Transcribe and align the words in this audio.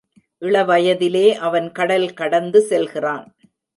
இளவயதிலே 0.41 1.33
அவன் 1.39 1.71
கடல் 1.71 2.13
கடந்து 2.13 2.61
செல்கிறான். 2.61 3.35